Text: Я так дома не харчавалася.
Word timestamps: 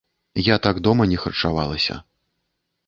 Я 0.45 0.55
так 0.67 0.81
дома 0.87 1.03
не 1.11 1.21
харчавалася. 1.27 2.03